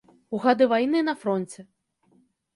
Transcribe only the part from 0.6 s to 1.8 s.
вайны на фронце.